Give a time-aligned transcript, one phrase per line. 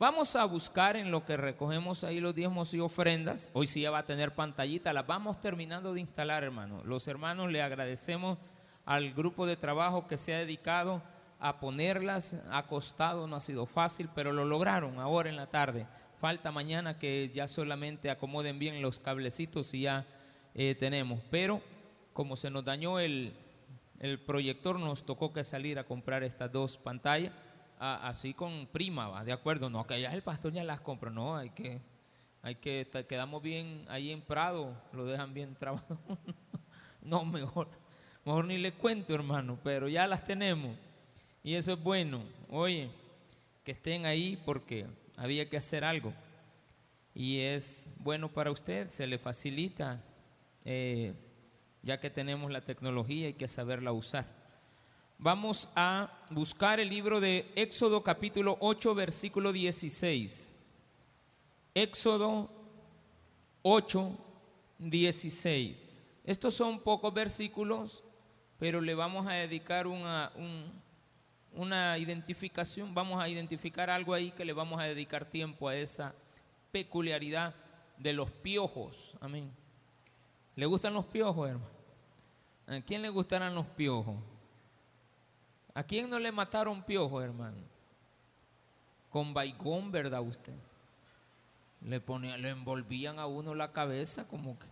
[0.00, 3.50] Vamos a buscar en lo que recogemos ahí los diezmos y ofrendas.
[3.52, 4.92] Hoy sí ya va a tener pantallita.
[4.92, 6.84] Las vamos terminando de instalar, hermano.
[6.84, 8.38] Los hermanos le agradecemos
[8.86, 11.02] al grupo de trabajo que se ha dedicado
[11.40, 12.36] a ponerlas.
[12.48, 15.88] Ha costado, no ha sido fácil, pero lo lograron ahora en la tarde.
[16.16, 20.06] Falta mañana que ya solamente acomoden bien los cablecitos y ya
[20.54, 21.22] eh, tenemos.
[21.28, 21.60] Pero
[22.12, 23.34] como se nos dañó el,
[23.98, 27.32] el proyector, nos tocó que salir a comprar estas dos pantallas
[27.78, 29.24] así con prima, ¿va?
[29.24, 31.80] de acuerdo, no, que ya el pastor ya las compra, no, hay que,
[32.42, 35.98] hay que, quedamos bien ahí en Prado, lo dejan bien trabajado.
[37.02, 37.68] no, mejor,
[38.24, 40.76] mejor ni le cuento, hermano, pero ya las tenemos.
[41.42, 42.22] Y eso es bueno.
[42.50, 42.90] Oye,
[43.64, 46.12] que estén ahí porque había que hacer algo.
[47.14, 50.02] Y es bueno para usted, se le facilita,
[50.64, 51.14] eh,
[51.82, 54.37] ya que tenemos la tecnología, hay que saberla usar.
[55.20, 60.54] Vamos a buscar el libro de Éxodo capítulo 8, versículo 16.
[61.74, 62.48] Éxodo
[63.62, 64.16] 8,
[64.78, 65.82] 16.
[66.22, 68.04] Estos son pocos versículos,
[68.60, 70.30] pero le vamos a dedicar una,
[71.52, 76.14] una identificación, vamos a identificar algo ahí que le vamos a dedicar tiempo a esa
[76.70, 77.56] peculiaridad
[77.96, 79.16] de los piojos.
[79.20, 79.50] Amén.
[80.54, 81.72] ¿Le gustan los piojos, hermano?
[82.68, 84.14] ¿A quién le gustarán los piojos?
[85.78, 87.56] ¿A quién no le mataron piojo, hermano?
[89.10, 90.52] Con baigón, ¿verdad usted?
[91.82, 94.66] Le, ponían, le envolvían a uno la cabeza como que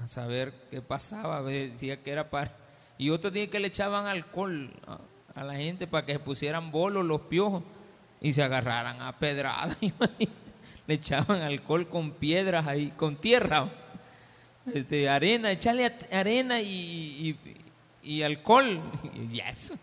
[0.00, 2.56] a saber qué pasaba, decía que era para...
[2.98, 4.70] Y otro día que le echaban alcohol
[5.34, 7.64] a, la gente para que se pusieran bolos los piojos
[8.20, 9.76] y se agarraran a pedradas.
[10.86, 13.68] le echaban alcohol con piedras ahí, con tierra,
[14.72, 17.63] este, arena, echarle arena y
[18.22, 18.82] alcohol.
[19.32, 19.74] Y eso.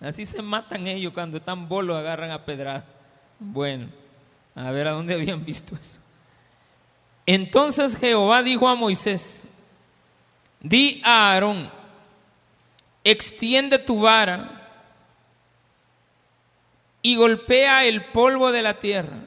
[0.00, 2.84] Así se matan ellos cuando están bolos, agarran a pedrada.
[3.38, 3.88] Bueno,
[4.54, 6.00] a ver a dónde habían visto eso.
[7.26, 9.44] Entonces Jehová dijo a Moisés,
[10.60, 11.70] di a Aarón,
[13.04, 14.68] extiende tu vara
[17.02, 19.18] y golpea el polvo de la tierra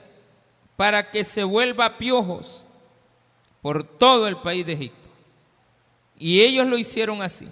[0.76, 2.68] para que se vuelva piojos
[3.62, 5.10] por todo el país de Egipto.
[6.18, 7.48] Y ellos lo hicieron así.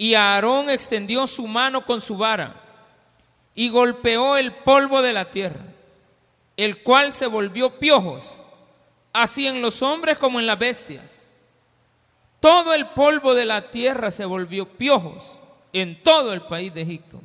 [0.00, 2.54] Y Aarón extendió su mano con su vara
[3.54, 5.60] y golpeó el polvo de la tierra,
[6.56, 8.42] el cual se volvió piojos,
[9.12, 11.28] así en los hombres como en las bestias.
[12.40, 15.38] Todo el polvo de la tierra se volvió piojos
[15.70, 17.20] en todo el país de Egipto.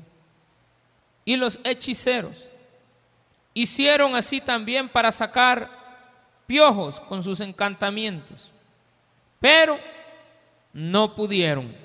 [1.23, 2.49] Y los hechiceros
[3.53, 5.71] hicieron así también para sacar
[6.45, 8.51] piojos con sus encantamientos,
[9.39, 9.79] pero
[10.73, 11.84] no pudieron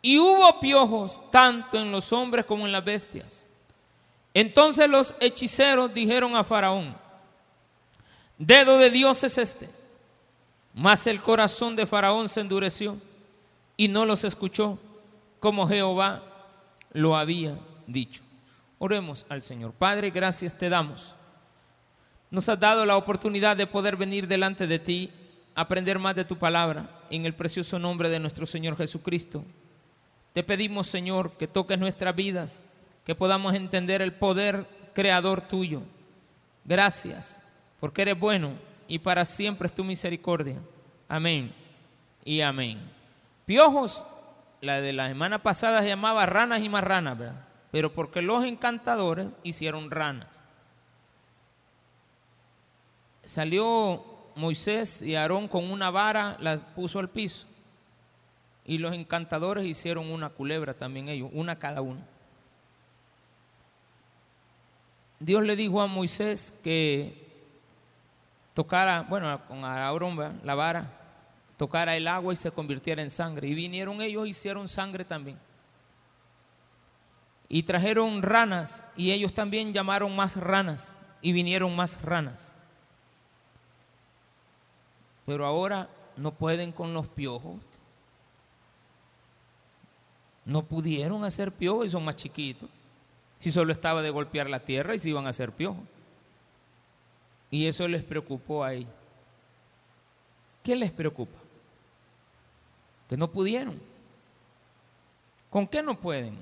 [0.00, 3.48] y hubo piojos tanto en los hombres como en las bestias.
[4.34, 6.96] Entonces los hechiceros dijeron a Faraón,
[8.36, 9.68] dedo de Dios es este.
[10.74, 12.98] Mas el corazón de Faraón se endureció
[13.76, 14.78] y no los escuchó
[15.40, 16.22] como Jehová
[16.92, 18.22] lo había dicho.
[18.78, 19.72] Oremos al Señor.
[19.72, 21.16] Padre, gracias te damos.
[22.30, 25.10] Nos has dado la oportunidad de poder venir delante de ti,
[25.54, 29.44] aprender más de tu palabra, en el precioso nombre de nuestro Señor Jesucristo.
[30.32, 32.64] Te pedimos, Señor, que toques nuestras vidas,
[33.04, 35.82] que podamos entender el poder creador tuyo.
[36.64, 37.42] Gracias,
[37.80, 38.52] porque eres bueno
[38.86, 40.58] y para siempre es tu misericordia.
[41.08, 41.54] Amén
[42.24, 42.78] y amén.
[43.46, 44.04] Piojos,
[44.60, 47.46] la de la semana pasada se llamaba ranas y marranas, ¿verdad?
[47.70, 50.42] Pero porque los encantadores hicieron ranas.
[53.22, 54.04] Salió
[54.36, 57.47] Moisés y Aarón con una vara, la puso al piso.
[58.68, 62.02] Y los encantadores hicieron una culebra también ellos, una cada uno.
[65.18, 67.26] Dios le dijo a Moisés que
[68.52, 70.86] tocara, bueno, con Aarón, la vara,
[71.56, 73.48] tocara el agua y se convirtiera en sangre.
[73.48, 75.38] Y vinieron ellos hicieron sangre también.
[77.48, 82.58] Y trajeron ranas y ellos también llamaron más ranas y vinieron más ranas.
[85.24, 85.88] Pero ahora
[86.18, 87.56] no pueden con los piojos.
[90.48, 92.70] No pudieron hacer piojo y son más chiquitos.
[93.38, 95.82] Si solo estaba de golpear la tierra y se iban a hacer piojo.
[97.50, 98.90] Y eso les preocupó a ellos.
[100.62, 101.38] ¿Qué les preocupa?
[103.10, 103.78] Que no pudieron.
[105.50, 106.38] ¿Con qué no pueden?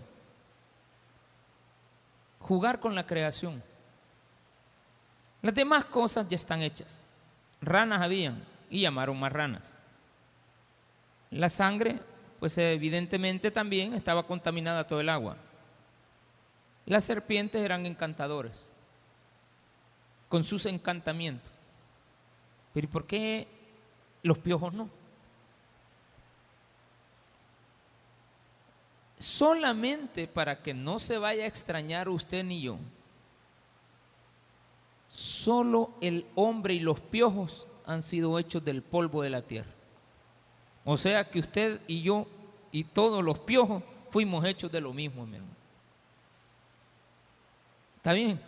[2.38, 3.60] Jugar con la creación.
[5.42, 7.04] Las demás cosas ya están hechas.
[7.60, 9.74] Ranas habían y llamaron más ranas.
[11.32, 11.98] La sangre
[12.46, 15.36] pues evidentemente también estaba contaminada todo el agua.
[16.84, 18.70] Las serpientes eran encantadores.
[20.28, 21.50] con sus encantamientos.
[22.72, 23.48] Pero ¿y por qué
[24.22, 24.88] los piojos no?
[29.18, 32.78] Solamente para que no se vaya a extrañar usted ni yo,
[35.08, 39.72] solo el hombre y los piojos han sido hechos del polvo de la tierra.
[40.88, 42.28] O sea que usted y yo
[42.76, 45.46] y todos los piojos fuimos hechos de lo mismo, hermano.
[47.96, 48.38] ¿Está bien?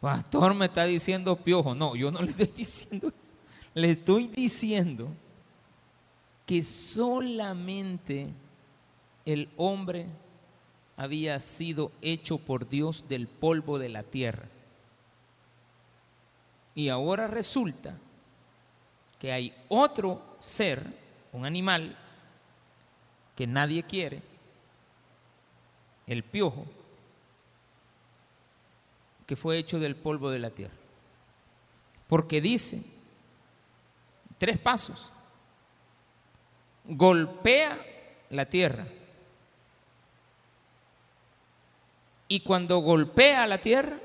[0.00, 1.74] Pastor me está diciendo piojo.
[1.74, 3.34] No, yo no le estoy diciendo eso.
[3.74, 5.08] Le estoy diciendo
[6.46, 8.30] que solamente
[9.26, 10.06] el hombre
[10.96, 14.48] había sido hecho por Dios del polvo de la tierra.
[16.74, 17.98] Y ahora resulta
[19.18, 21.01] que hay otro ser,
[21.32, 21.96] un animal,
[23.34, 24.22] que nadie quiere,
[26.06, 26.66] el piojo,
[29.26, 30.74] que fue hecho del polvo de la tierra.
[32.08, 32.82] Porque dice,
[34.36, 35.10] tres pasos,
[36.84, 37.78] golpea
[38.30, 38.86] la tierra.
[42.28, 43.98] Y cuando golpea la tierra,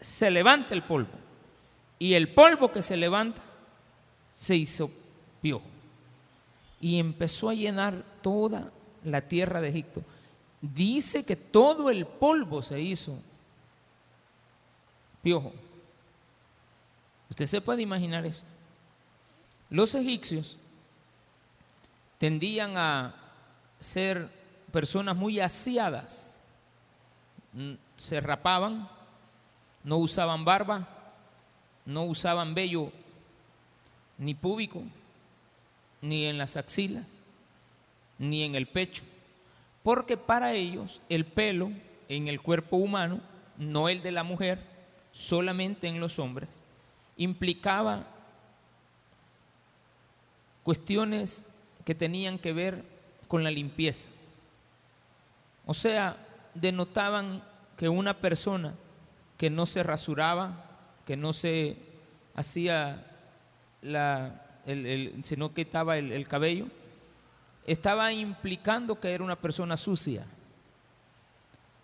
[0.00, 1.12] se levanta el polvo.
[1.98, 3.42] Y el polvo que se levanta
[4.30, 4.90] se hizo
[5.40, 5.73] piojo.
[6.84, 8.70] Y empezó a llenar toda
[9.04, 10.02] la tierra de Egipto.
[10.60, 13.18] Dice que todo el polvo se hizo
[15.22, 15.50] piojo.
[17.30, 18.50] Usted se puede imaginar esto.
[19.70, 20.58] Los egipcios
[22.18, 23.14] tendían a
[23.80, 24.28] ser
[24.70, 26.38] personas muy aseadas.
[27.54, 28.90] Mm, se rapaban,
[29.84, 30.86] no usaban barba,
[31.86, 32.92] no usaban vello
[34.18, 34.82] ni púbico,
[36.04, 37.18] ni en las axilas,
[38.18, 39.04] ni en el pecho,
[39.82, 41.72] porque para ellos el pelo
[42.10, 43.22] en el cuerpo humano,
[43.56, 44.60] no el de la mujer,
[45.12, 46.62] solamente en los hombres,
[47.16, 48.06] implicaba
[50.62, 51.46] cuestiones
[51.86, 52.84] que tenían que ver
[53.26, 54.10] con la limpieza.
[55.64, 56.18] O sea,
[56.52, 57.42] denotaban
[57.78, 58.74] que una persona
[59.38, 60.66] que no se rasuraba,
[61.06, 61.78] que no se
[62.34, 63.06] hacía
[63.80, 66.66] la, el, sino que estaba el, el cabello,
[67.66, 70.26] estaba implicando que era una persona sucia.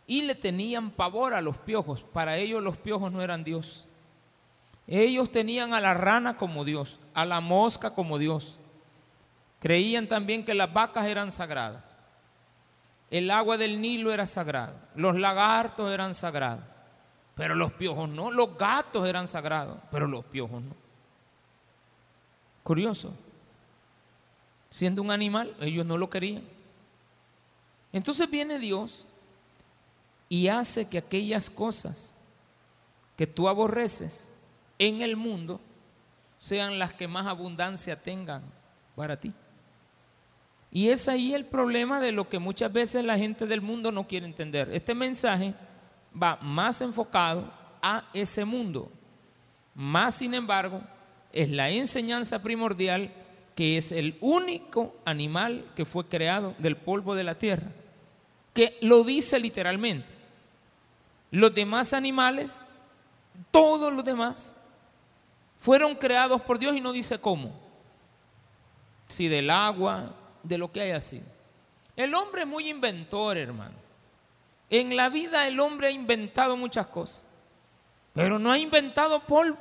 [0.06, 2.02] Y le tenían pavor a los piojos.
[2.02, 3.86] Para ellos los piojos no eran Dios.
[4.86, 8.58] Ellos tenían a la rana como Dios, a la mosca como Dios.
[9.60, 11.96] Creían también que las vacas eran sagradas.
[13.10, 14.74] El agua del Nilo era sagrado.
[14.94, 16.64] Los lagartos eran sagrados.
[17.34, 18.30] Pero los piojos no.
[18.30, 19.78] Los gatos eran sagrados.
[19.90, 20.74] Pero los piojos no.
[22.70, 23.12] Curioso.
[24.70, 26.44] Siendo un animal, ellos no lo querían.
[27.93, 29.08] Entonces viene Dios
[30.28, 32.14] y hace que aquellas cosas
[33.17, 34.31] que tú aborreces
[34.78, 35.61] en el mundo
[36.38, 38.40] sean las que más abundancia tengan
[38.94, 39.32] para ti.
[40.70, 44.06] Y es ahí el problema de lo que muchas veces la gente del mundo no
[44.06, 44.70] quiere entender.
[44.73, 45.55] Este mensaje
[46.14, 47.52] va más enfocado
[47.82, 48.88] a ese mundo.
[49.75, 50.81] Más sin embargo,
[51.32, 53.12] es la enseñanza primordial
[53.54, 57.70] que es el único animal que fue creado del polvo de la tierra,
[58.54, 60.06] que lo dice literalmente.
[61.30, 62.64] Los demás animales,
[63.50, 64.56] todos los demás,
[65.58, 67.52] fueron creados por Dios y no dice cómo.
[69.08, 71.26] Si del agua, de lo que haya sido.
[71.96, 73.75] El hombre es muy inventor, hermano.
[74.70, 77.26] En la vida el hombre ha inventado muchas cosas,
[78.14, 79.58] pero no ha inventado polvo.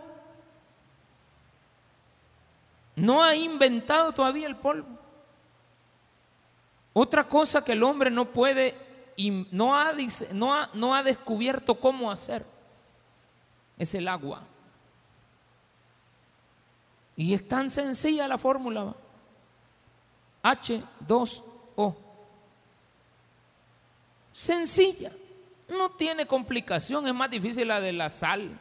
[3.00, 4.88] No ha inventado todavía el polvo.
[6.91, 8.75] Otra cosa que el hombre no puede,
[9.51, 9.94] no ha,
[10.34, 12.46] no ha, no ha descubierto cómo hacer,
[13.77, 14.44] es el agua.
[17.15, 18.94] Y es tan sencilla la fórmula.
[20.44, 21.96] H2O.
[24.34, 25.12] Sencilla,
[25.70, 28.60] no tiene complicación, es más difícil la de la sal.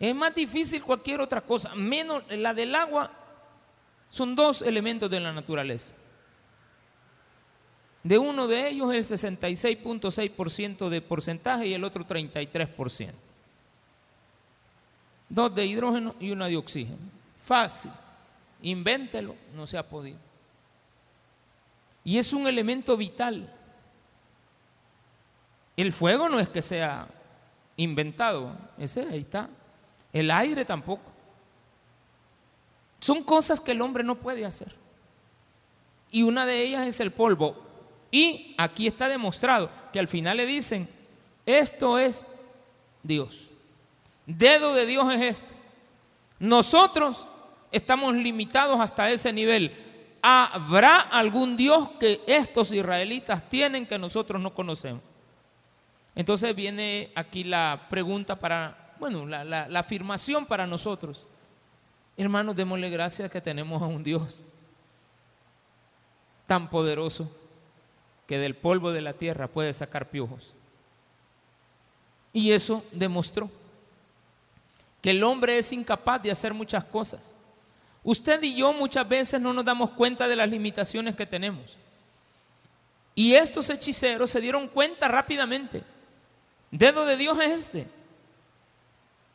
[0.00, 3.10] Es más difícil cualquier otra cosa, menos la del agua.
[4.08, 5.94] Son dos elementos de la naturaleza.
[8.02, 13.12] De uno de ellos el 66.6% de porcentaje y el otro 33%.
[15.28, 16.98] Dos de hidrógeno y una de oxígeno.
[17.36, 17.92] Fácil.
[18.62, 20.18] Invéntelo, no se ha podido.
[22.04, 23.52] Y es un elemento vital.
[25.76, 27.06] El fuego no es que sea
[27.76, 29.50] inventado, ese ahí está.
[30.12, 31.02] El aire tampoco.
[33.00, 34.74] Son cosas que el hombre no puede hacer.
[36.10, 37.56] Y una de ellas es el polvo.
[38.10, 40.88] Y aquí está demostrado que al final le dicen,
[41.46, 42.26] Esto es
[43.02, 43.48] Dios.
[44.26, 45.54] Dedo de Dios es este.
[46.38, 47.28] Nosotros
[47.72, 49.72] estamos limitados hasta ese nivel.
[50.22, 55.02] ¿Habrá algún Dios que estos israelitas tienen que nosotros no conocemos?
[56.14, 61.26] Entonces viene aquí la pregunta para, bueno, la, afirmación para nosotros.
[62.16, 64.44] Hermanos, démosle gracias que tenemos a un Dios
[66.46, 67.34] tan poderoso
[68.26, 70.54] que del polvo de la tierra puede sacar piojos.
[72.32, 73.50] Y eso demostró
[75.00, 77.38] que el hombre es incapaz de hacer muchas cosas.
[78.04, 81.78] Usted y yo muchas veces no nos damos cuenta de las limitaciones que tenemos.
[83.14, 85.82] Y estos hechiceros se dieron cuenta rápidamente.
[86.70, 87.99] Dedo de Dios es este.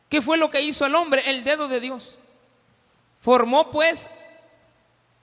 [0.08, 1.22] ¿Qué fue lo que hizo el hombre?
[1.26, 2.18] El dedo de Dios.
[3.20, 4.10] Formó pues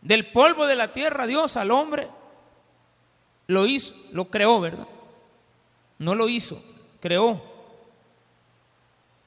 [0.01, 2.09] del polvo de la tierra Dios al hombre.
[3.47, 4.87] Lo hizo, lo creó, ¿verdad?
[5.99, 6.61] No lo hizo,
[6.99, 7.53] creó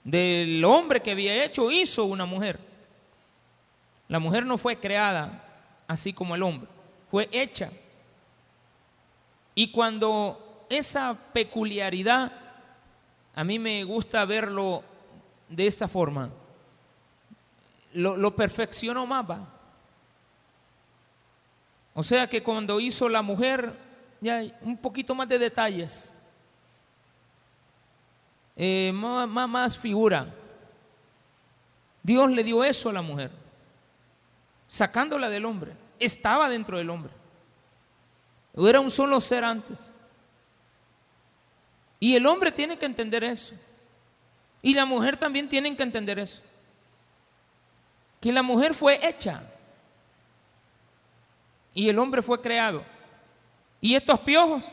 [0.06, 2.60] del hombre que había hecho, hizo una mujer.
[4.06, 5.42] La mujer no fue creada
[5.88, 6.68] así como el hombre,
[7.10, 7.72] fue hecha.
[9.56, 12.30] Y cuando esa peculiaridad,
[13.34, 14.84] a mí me gusta verlo
[15.48, 16.30] de esta forma,
[17.92, 19.26] lo, lo perfeccionó más.
[21.94, 23.72] O sea que cuando hizo la mujer,
[24.20, 26.12] ya hay un poquito más de detalles.
[28.56, 30.34] Eh, más, más figura.
[32.02, 33.30] Dios le dio eso a la mujer,
[34.66, 35.72] sacándola del hombre.
[35.98, 37.12] Estaba dentro del hombre.
[38.54, 39.92] Era un solo ser antes.
[41.98, 43.54] Y el hombre tiene que entender eso.
[44.66, 46.42] Y la mujer también tiene que entender eso.
[48.20, 49.40] Que la mujer fue hecha.
[51.72, 52.82] Y el hombre fue creado.
[53.80, 54.64] Y estos piojos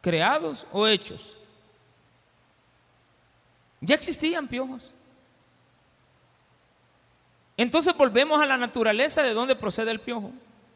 [0.00, 1.36] creados o hechos.
[3.82, 4.90] Ya existían piojos.
[7.58, 10.32] Entonces volvemos a la naturaleza de donde procede el piojo,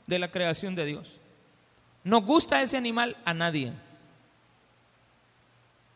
[0.06, 1.18] de la creación de Dios.
[2.04, 3.16] ¿Nos gusta ese animal?
[3.24, 3.72] A nadie.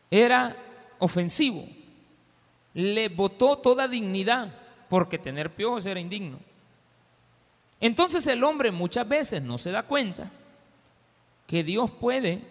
[0.09, 0.55] Era
[0.99, 1.67] ofensivo.
[2.73, 4.53] Le botó toda dignidad,
[4.89, 6.39] porque tener piojos era indigno.
[7.79, 10.31] Entonces el hombre muchas veces no se da cuenta
[11.47, 12.41] que Dios puede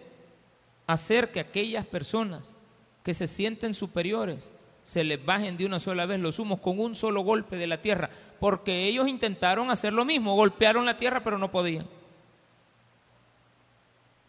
[0.87, 2.55] hacer que aquellas personas
[3.03, 6.93] que se sienten superiores se les bajen de una sola vez los humos con un
[6.93, 8.09] solo golpe de la tierra,
[8.39, 11.87] porque ellos intentaron hacer lo mismo, golpearon la tierra pero no podían.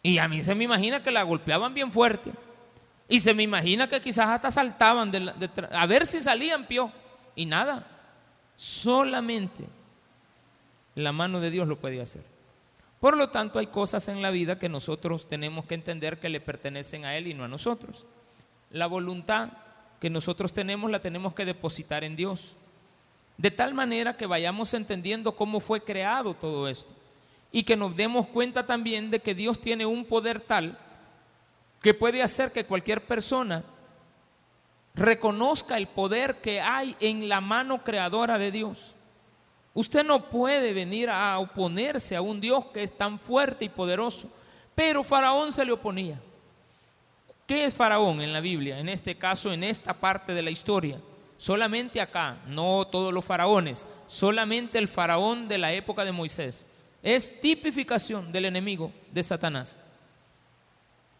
[0.01, 2.31] Y a mí se me imagina que la golpeaban bien fuerte.
[3.09, 5.11] Y se me imagina que quizás hasta saltaban
[5.71, 6.91] a ver si salían pio.
[7.35, 7.85] Y nada,
[8.55, 9.63] solamente
[10.95, 12.23] la mano de Dios lo puede hacer.
[12.99, 16.41] Por lo tanto, hay cosas en la vida que nosotros tenemos que entender que le
[16.41, 18.05] pertenecen a Él y no a nosotros.
[18.71, 19.49] La voluntad
[20.01, 22.55] que nosotros tenemos la tenemos que depositar en Dios.
[23.37, 26.91] De tal manera que vayamos entendiendo cómo fue creado todo esto.
[27.51, 30.77] Y que nos demos cuenta también de que Dios tiene un poder tal
[31.81, 33.63] que puede hacer que cualquier persona
[34.95, 38.95] reconozca el poder que hay en la mano creadora de Dios.
[39.73, 44.27] Usted no puede venir a oponerse a un Dios que es tan fuerte y poderoso.
[44.73, 46.19] Pero Faraón se le oponía.
[47.45, 48.79] ¿Qué es Faraón en la Biblia?
[48.79, 50.99] En este caso, en esta parte de la historia.
[51.37, 56.65] Solamente acá, no todos los faraones, solamente el faraón de la época de Moisés.
[57.03, 59.79] Es tipificación del enemigo de Satanás.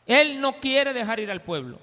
[0.08, 1.80] Él no quiere dejar ir al pueblo.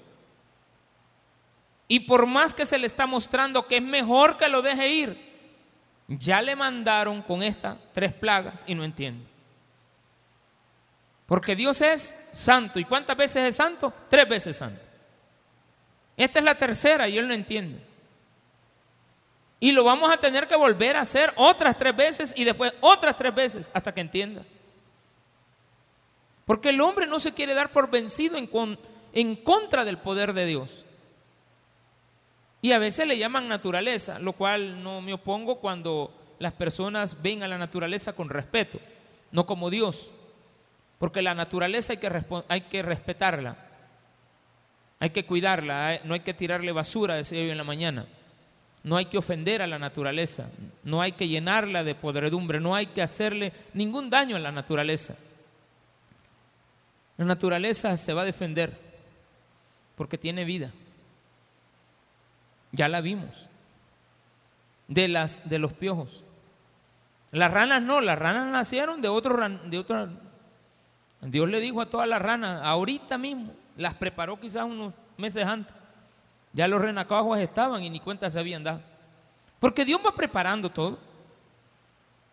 [1.87, 5.35] Y por más que se le está mostrando que es mejor que lo deje ir,
[6.07, 9.25] ya le mandaron con estas tres plagas y no entiende.
[11.27, 12.79] Porque Dios es santo.
[12.79, 13.93] ¿Y cuántas veces es santo?
[14.09, 14.81] Tres veces santo.
[16.17, 17.79] Esta es la tercera y él no entiende.
[19.59, 23.15] Y lo vamos a tener que volver a hacer otras tres veces y después otras
[23.17, 24.43] tres veces hasta que entienda.
[26.45, 30.85] Porque el hombre no se quiere dar por vencido en, contra del poder de Dios.
[32.61, 37.43] Y a veces le llaman naturaleza, lo cual no me opongo cuando las personas ven
[37.43, 38.79] a la naturaleza con respeto,
[39.31, 40.11] no como Dios.
[40.99, 43.57] Porque la naturaleza hay que, hay que respetarla,
[44.99, 48.05] hay que cuidarla, no hay que tirarle basura, decía yo en la mañana.
[48.83, 50.47] No hay que ofender a la naturaleza,
[50.83, 55.15] no hay que llenarla de podredumbre, no hay que hacerle ningún daño a la naturaleza.
[57.17, 58.77] La naturaleza se va a defender
[59.95, 60.71] porque tiene vida.
[62.71, 63.49] Ya la vimos.
[64.87, 66.23] De, las, de los piojos.
[67.31, 70.09] Las ranas no, las ranas nacieron de otro, de otro
[71.21, 75.73] Dios le dijo a todas las ranas, ahorita mismo, las preparó quizás unos meses antes.
[76.53, 78.81] Ya los renacuajos estaban y ni cuenta se habían dado.
[79.59, 80.99] Porque Dios va preparando todo.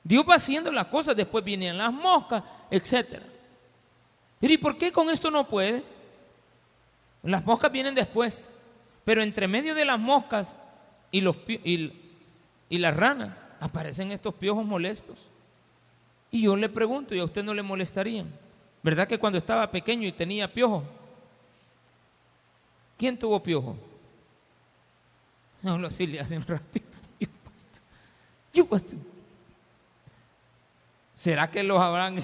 [0.05, 3.32] Dios va haciendo las cosas, después vienen las moscas, etc.
[4.51, 5.83] ¿y por qué con esto no puede?
[7.23, 8.51] Las moscas vienen después.
[9.05, 10.57] Pero entre medio de las moscas
[11.11, 11.93] y, los, y,
[12.69, 15.19] y las ranas aparecen estos piojos molestos.
[16.31, 18.27] Y yo le pregunto, ¿y a usted no le molestarían?
[18.83, 20.83] ¿Verdad que cuando estaba pequeño y tenía piojo?
[22.99, 23.77] ¿Quién tuvo piojo?
[25.63, 26.87] No, lo así le hacen rápido.
[28.53, 28.67] Yo.
[31.15, 32.17] ¿Será que los habrán,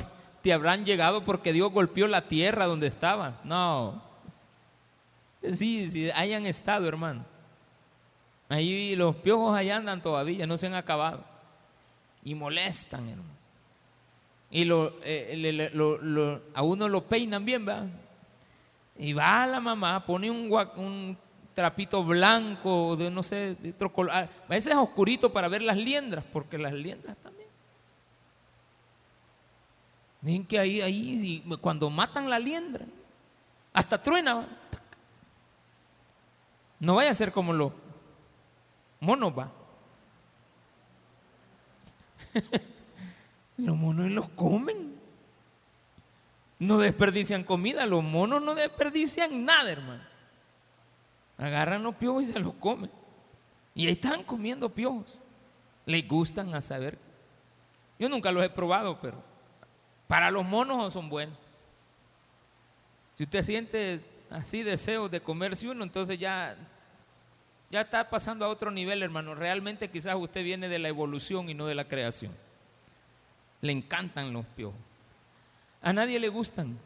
[0.43, 3.45] te habrán llegado porque Dios golpeó la tierra donde estabas?
[3.45, 4.03] No.
[5.53, 7.25] Sí, sí, hayan estado, hermano.
[8.49, 11.25] Ahí los piojos allá andan todavía, no se han acabado.
[12.25, 13.39] Y molestan, hermano.
[14.51, 14.63] Y
[15.05, 17.89] eh, lo, a uno lo peinan bien, ¿verdad?
[18.99, 21.17] Y va la mamá, pone un,
[21.55, 24.13] trapito blanco, de no sé, de otro color.
[24.13, 27.38] A veces es oscurito para ver las liendras, porque las liendras también.
[30.21, 32.85] Miren que ahí, ahí, cuando matan la liendra,
[33.73, 34.47] hasta truena.
[36.81, 37.73] No vaya a ser como los
[39.01, 39.51] monos, va.
[43.57, 44.99] los monos los comen.
[46.59, 50.03] No desperdician comida, los monos no desperdician nada, hermano.
[51.37, 52.91] Agarran los piojos y se los comen.
[53.77, 55.23] Y ahí están comiendo piojos.
[55.87, 56.99] Les gustan a saber.
[57.97, 59.28] Yo nunca los he probado, pero
[60.09, 61.39] para los monos son buenos.
[63.15, 64.01] Si usted siente
[64.31, 66.57] así deseos de comerse uno, entonces ya,
[67.71, 69.35] ya está pasando a otro nivel, hermano.
[69.35, 72.33] Realmente quizás usted viene de la evolución y no de la creación.
[73.61, 74.81] Le encantan los piojos.
[75.83, 76.79] A nadie le gustan.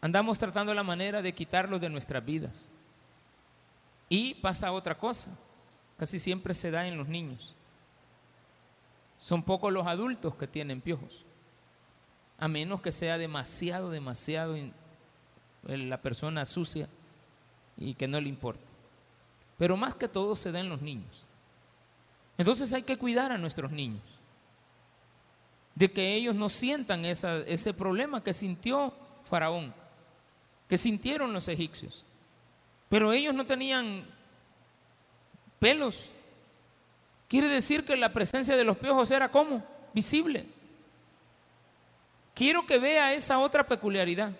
[0.00, 2.72] Andamos tratando la manera de quitarlos de nuestras vidas.
[4.08, 5.30] Y pasa otra cosa,
[5.98, 7.54] casi siempre se da en los niños.
[9.18, 11.24] Son pocos los adultos que tienen piojos,
[12.38, 14.56] a menos que sea demasiado, demasiado
[15.64, 16.88] la persona sucia
[17.76, 18.64] y que no le importe.
[19.58, 21.26] Pero más que todo se da en los niños.
[22.38, 24.02] Entonces hay que cuidar a nuestros niños,
[25.74, 28.92] de que ellos no sientan ese problema que sintió
[29.24, 29.74] Faraón,
[30.68, 32.04] que sintieron los egipcios.
[32.88, 34.04] Pero ellos no tenían
[35.58, 36.10] pelos.
[37.28, 40.46] Quiere decir que la presencia de los piojos era como visible.
[42.36, 44.30] Quiero que vea esa otra peculiaridad.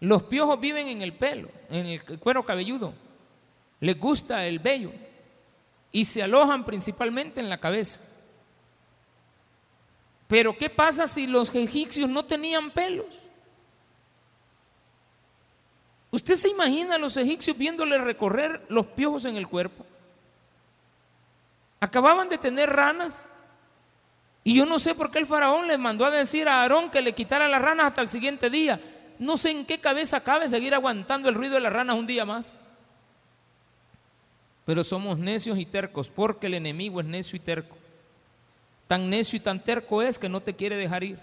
[0.00, 2.92] Los piojos viven en el pelo, en el cuero cabelludo.
[3.78, 4.90] Les gusta el vello
[5.92, 8.00] y se alojan principalmente en la cabeza.
[10.26, 13.14] Pero ¿qué pasa si los egipcios no tenían pelos?
[16.10, 19.86] ¿Usted se imagina a los egipcios viéndole recorrer los piojos en el cuerpo?
[21.78, 23.28] Acababan de tener ranas
[24.44, 27.00] y yo no sé por qué el faraón le mandó a decir a Aarón que
[27.00, 28.78] le quitara las ranas hasta el siguiente día.
[29.18, 32.26] No sé en qué cabeza cabe seguir aguantando el ruido de las ranas un día
[32.26, 32.58] más.
[34.66, 37.74] Pero somos necios y tercos porque el enemigo es necio y terco.
[38.86, 41.18] Tan necio y tan terco es que no te quiere dejar ir.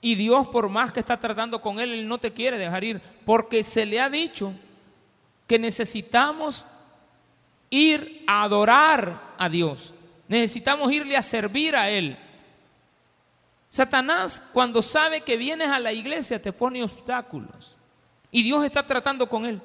[0.00, 3.00] Y Dios, por más que está tratando con él, él no te quiere dejar ir,
[3.24, 4.52] porque se le ha dicho
[5.48, 6.64] que necesitamos
[7.70, 9.94] ir a adorar a Dios.
[10.28, 12.18] Necesitamos irle a servir a Él.
[13.74, 17.76] Satanás, cuando sabe que vienes a la iglesia, te pone obstáculos.
[18.30, 19.60] Y Dios está tratando con él.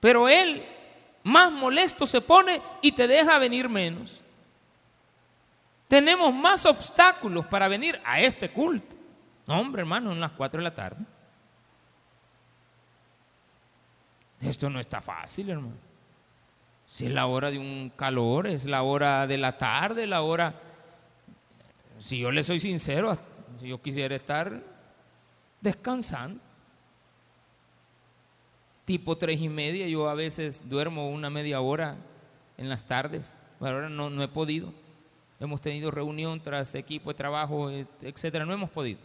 [0.00, 0.66] Pero él
[1.22, 4.22] más molesto se pone y te deja venir menos.
[5.88, 8.96] Tenemos más obstáculos para venir a este culto.
[9.46, 11.04] No, hombre, hermano, en las 4 de la tarde.
[14.40, 15.85] Esto no está fácil, hermano.
[16.86, 20.54] Si es la hora de un calor, es la hora de la tarde, la hora...
[21.98, 23.16] Si yo le soy sincero,
[23.60, 24.62] si yo quisiera estar
[25.60, 26.40] descansando.
[28.84, 31.96] Tipo tres y media, yo a veces duermo una media hora
[32.58, 34.72] en las tardes, pero ahora no, no he podido
[35.40, 38.98] hemos tenido reunión tras equipo de trabajo, etcétera, no hemos podido.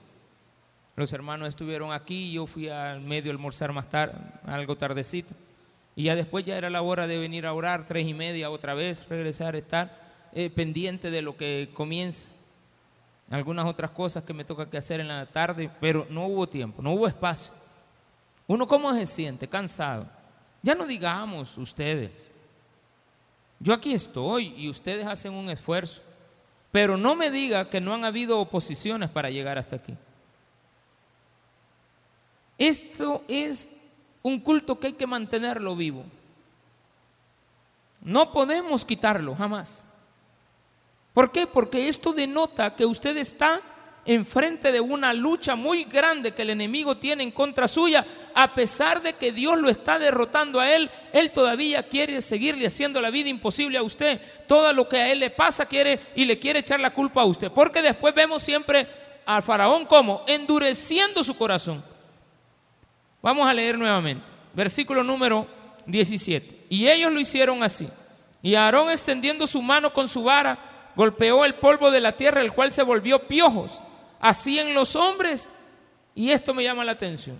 [0.95, 4.15] Los hermanos estuvieron aquí, yo fui al medio a almorzar más tarde,
[4.45, 5.33] algo tardecito,
[5.95, 8.73] y ya después ya era la hora de venir a orar, tres y media otra
[8.73, 9.99] vez, regresar, estar
[10.33, 12.29] eh, pendiente de lo que comienza.
[13.29, 16.81] Algunas otras cosas que me toca que hacer en la tarde, pero no hubo tiempo,
[16.81, 17.53] no hubo espacio.
[18.47, 20.05] Uno cómo se siente, cansado.
[20.61, 22.31] Ya no digamos ustedes.
[23.59, 26.01] Yo aquí estoy y ustedes hacen un esfuerzo.
[26.71, 29.93] Pero no me diga que no han habido oposiciones para llegar hasta aquí.
[32.57, 33.69] Esto es
[34.23, 36.03] un culto que hay que mantenerlo vivo.
[38.01, 39.87] No podemos quitarlo jamás.
[41.13, 41.45] ¿Por qué?
[41.45, 43.61] Porque esto denota que usted está
[44.05, 49.01] enfrente de una lucha muy grande que el enemigo tiene en contra suya, a pesar
[49.01, 53.29] de que Dios lo está derrotando a él, él todavía quiere seguirle haciendo la vida
[53.29, 54.19] imposible a usted.
[54.47, 57.25] Todo lo que a él le pasa quiere y le quiere echar la culpa a
[57.25, 58.87] usted, porque después vemos siempre
[59.25, 61.90] al faraón como endureciendo su corazón.
[63.21, 65.47] Vamos a leer nuevamente, versículo número
[65.85, 66.65] 17.
[66.69, 67.87] Y ellos lo hicieron así.
[68.41, 70.57] Y Aarón extendiendo su mano con su vara,
[70.95, 73.79] golpeó el polvo de la tierra, el cual se volvió piojos
[74.19, 75.49] así en los hombres.
[76.15, 77.37] Y esto me llama la atención.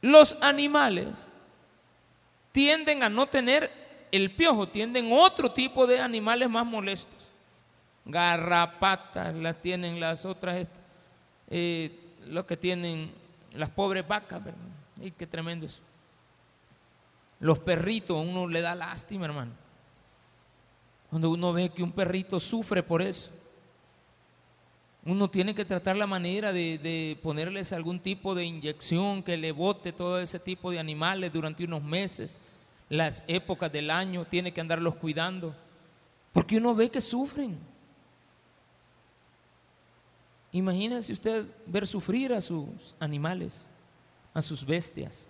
[0.00, 1.30] Los animales
[2.52, 3.70] tienden a no tener
[4.12, 7.28] el piojo, tienden otro tipo de animales más molestos.
[8.04, 10.68] Garrapatas las tienen las otras,
[11.48, 11.90] eh,
[12.26, 13.12] lo que tienen
[13.54, 14.60] las pobres vacas, ¿verdad?
[15.00, 15.80] Y qué tremendo eso.
[17.40, 19.52] Los perritos, uno le da lástima, hermano.
[21.10, 23.30] Cuando uno ve que un perrito sufre por eso.
[25.04, 29.92] Uno tiene que tratar la manera de, ponerles algún tipo de inyección que le bote
[29.92, 32.38] todo ese tipo de animales durante unos meses,
[32.88, 35.54] las épocas del año, tiene que andarlos cuidando,
[36.32, 37.58] porque uno ve que sufren.
[40.54, 43.68] Imagínese usted ver sufrir a sus animales,
[44.32, 45.28] a sus bestias.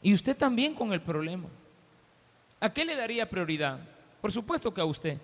[0.00, 1.48] Y usted también con el problema.
[2.60, 3.80] ¿A qué le daría prioridad?
[4.20, 5.18] Por supuesto que a usted.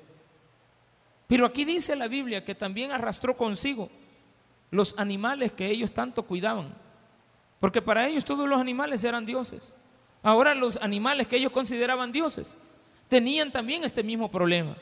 [1.29, 3.89] Pero aquí dice la Biblia que también arrastró consigo
[4.73, 6.75] los animales que ellos tanto cuidaban.
[7.61, 9.77] Porque para ellos todos los animales eran dioses.
[10.21, 12.59] Ahora los animales que ellos consideraban dioses
[13.09, 14.77] tenían también este mismo problema.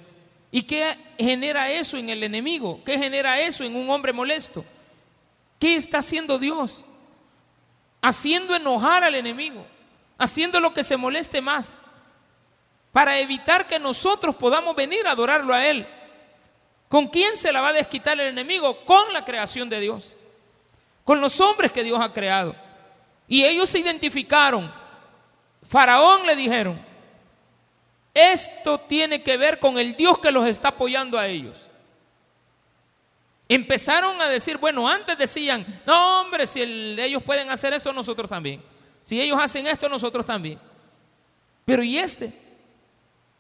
[0.54, 2.80] ¿Y qué genera eso en el enemigo?
[2.84, 4.64] ¿Qué genera eso en un hombre molesto?
[5.58, 6.84] ¿Qué está haciendo Dios?
[8.00, 9.66] Haciendo enojar al enemigo,
[10.16, 11.80] haciendo lo que se moleste más,
[12.92, 15.88] para evitar que nosotros podamos venir a adorarlo a Él.
[16.88, 18.84] ¿Con quién se la va a desquitar el enemigo?
[18.84, 20.16] Con la creación de Dios.
[21.02, 22.54] Con los hombres que Dios ha creado.
[23.26, 24.72] Y ellos se identificaron.
[25.64, 26.93] Faraón le dijeron,
[28.14, 31.68] esto tiene que ver con el Dios que los está apoyando a ellos.
[33.48, 38.62] Empezaron a decir, bueno, antes decían, no hombre, si ellos pueden hacer esto, nosotros también.
[39.03, 40.59] Si ellos hacen esto, nosotros también.
[41.64, 42.33] Pero ¿y este?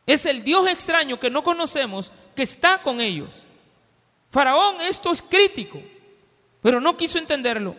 [0.06, 3.44] Es el Dios extraño que no conocemos que está con ellos.
[4.28, 5.80] Faraón, esto es crítico,
[6.60, 7.76] pero no quiso entenderlo.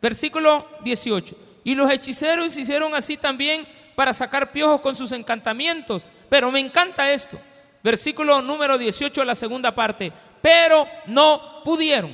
[0.00, 1.36] Versículo 18.
[1.64, 6.06] Y los hechiceros hicieron así también para sacar piojos con sus encantamientos.
[6.32, 7.38] Pero me encanta esto.
[7.84, 10.10] Versículo número 18, la segunda parte.
[10.40, 12.10] Pero no pudieron.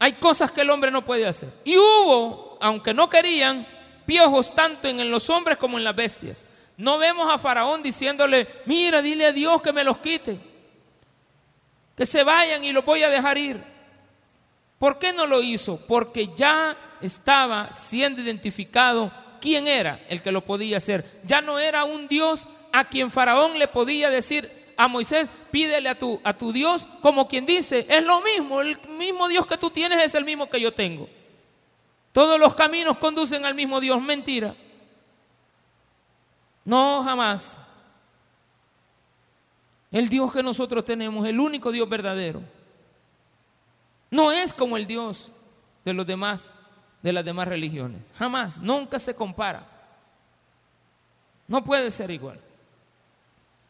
[0.00, 1.48] Hay cosas que el hombre no puede hacer.
[1.62, 3.64] Y hubo, aunque no querían,
[4.04, 6.42] piojos tanto en los hombres como en las bestias.
[6.76, 10.40] No vemos a Faraón diciéndole, mira, dile a Dios que me los quite,
[11.96, 13.62] que se vayan y los voy a dejar ir.
[14.76, 15.76] ¿Por qué no lo hizo?
[15.86, 21.20] Porque ya estaba siendo identificado quién era el que lo podía hacer.
[21.24, 25.98] Ya no era un Dios a quien Faraón le podía decir a Moisés, pídele a
[25.98, 29.68] tu, a tu Dios, como quien dice, es lo mismo, el mismo Dios que tú
[29.68, 31.08] tienes es el mismo que yo tengo.
[32.12, 34.00] Todos los caminos conducen al mismo Dios.
[34.00, 34.54] Mentira.
[36.64, 37.60] No, jamás.
[39.90, 42.42] El Dios que nosotros tenemos, el único Dios verdadero,
[44.10, 45.32] no es como el Dios
[45.84, 46.54] de los demás,
[47.02, 48.12] de las demás religiones.
[48.16, 49.66] Jamás, nunca se compara.
[51.48, 52.40] No puede ser igual.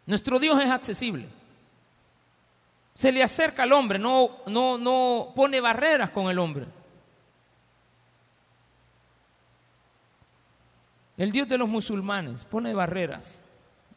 [0.07, 1.29] Nuestro Dios es accesible.
[2.95, 6.67] Se le acerca al hombre, no, no, no pone barreras con el hombre.
[11.17, 13.43] El Dios de los musulmanes pone barreras.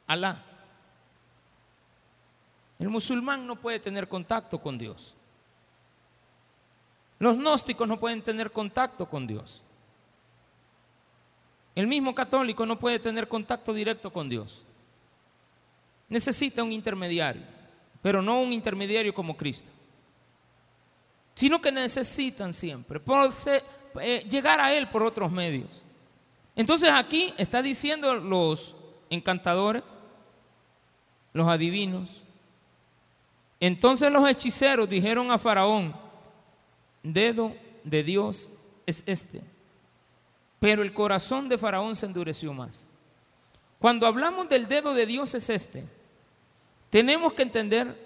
[0.07, 0.43] Alá.
[2.77, 5.14] El musulmán no puede tener contacto con Dios.
[7.19, 9.61] Los gnósticos no pueden tener contacto con Dios.
[11.75, 14.63] El mismo católico no puede tener contacto directo con Dios.
[16.07, 17.41] Necesita un intermediario,
[18.01, 19.71] pero no un intermediario como Cristo,
[21.33, 23.01] sino que necesitan siempre
[23.99, 25.83] eh, llegar a Él por otros medios.
[26.55, 28.77] Entonces aquí está diciendo los
[29.09, 29.83] encantadores,
[31.33, 32.21] los adivinos.
[33.59, 36.04] Entonces los hechiceros dijeron a Faraón,
[37.13, 38.49] dedo de Dios
[38.85, 39.41] es este.
[40.59, 42.87] Pero el corazón de Faraón se endureció más.
[43.79, 45.85] Cuando hablamos del dedo de Dios es este,
[46.89, 48.03] tenemos que entender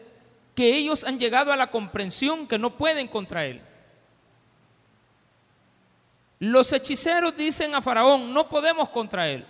[0.56, 3.62] que ellos han llegado a la comprensión que no pueden contra él.
[6.40, 9.46] Los hechiceros dicen a Faraón, no podemos contra él.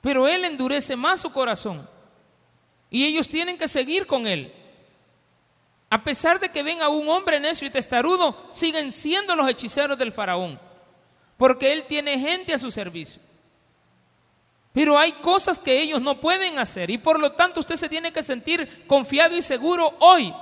[0.00, 1.88] Pero él endurece más su corazón.
[2.90, 4.52] Y ellos tienen que seguir con él.
[5.90, 9.96] A pesar de que ven a un hombre necio y testarudo, siguen siendo los hechiceros
[9.96, 10.60] del faraón.
[11.36, 13.22] Porque él tiene gente a su servicio.
[14.72, 16.90] Pero hay cosas que ellos no pueden hacer.
[16.90, 20.34] Y por lo tanto usted se tiene que sentir confiado y seguro hoy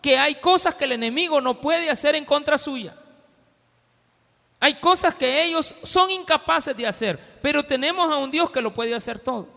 [0.00, 2.96] que hay cosas que el enemigo no puede hacer en contra suya.
[4.58, 8.72] Hay cosas que ellos son incapaces de hacer, pero tenemos a un Dios que lo
[8.72, 9.48] puede hacer todo.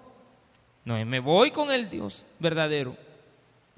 [0.83, 2.95] No, me voy con el Dios verdadero.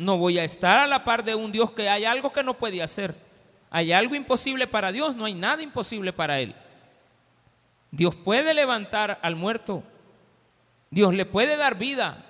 [0.01, 2.57] No voy a estar a la par de un Dios que hay algo que no
[2.57, 3.15] puede hacer.
[3.69, 6.55] Hay algo imposible para Dios, no hay nada imposible para Él.
[7.91, 9.83] Dios puede levantar al muerto.
[10.89, 12.25] Dios le puede dar vida.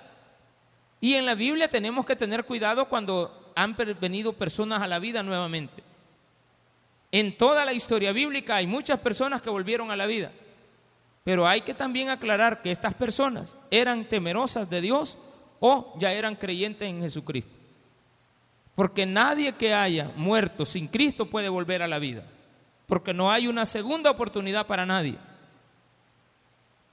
[1.00, 5.22] Y en la Biblia tenemos que tener cuidado cuando han venido personas a la vida
[5.22, 5.82] nuevamente.
[7.10, 10.30] En toda la historia bíblica hay muchas personas que volvieron a la vida.
[11.24, 15.16] Pero hay que también aclarar que estas personas eran temerosas de Dios
[15.58, 17.61] o ya eran creyentes en Jesucristo.
[18.74, 22.24] Porque nadie que haya muerto sin Cristo puede volver a la vida.
[22.86, 25.18] Porque no hay una segunda oportunidad para nadie.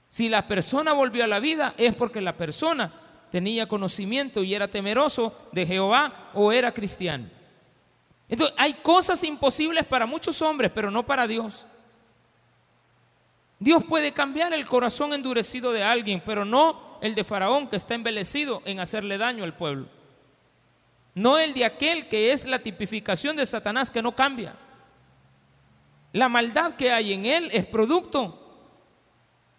[0.08, 2.92] Si la persona volvió a la vida es porque la persona
[3.30, 7.28] tenía conocimiento y era temeroso de Jehová o era cristiano.
[8.28, 11.66] Entonces, hay cosas imposibles para muchos hombres, pero no para Dios.
[13.58, 17.94] Dios puede cambiar el corazón endurecido de alguien, pero no el de Faraón que está
[17.94, 19.86] embelecido en hacerle daño al pueblo.
[21.14, 24.54] No el de aquel que es la tipificación de Satanás que no cambia.
[26.12, 28.36] La maldad que hay en él es producto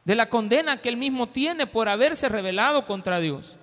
[0.04, 3.58] de la condena que él mismo tiene por haberse rebelado contra Dios.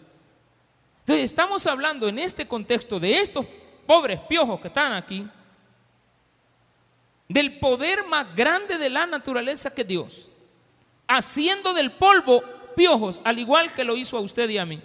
[1.00, 3.46] Entonces estamos hablando en este contexto de estos
[3.86, 5.26] pobres piojos que están aquí,
[7.28, 10.28] del poder más grande de la naturaleza que Dios,
[11.06, 12.42] haciendo del polvo
[12.76, 14.80] piojos, al igual que lo hizo a usted y a mí.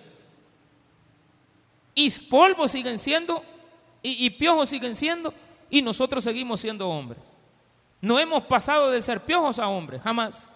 [1.95, 3.43] Y polvo siguen siendo,
[4.01, 5.33] y, y piojos siguen siendo,
[5.69, 7.37] y nosotros seguimos siendo hombres.
[8.01, 10.51] No hemos pasado de ser piojos a hombres, jamás.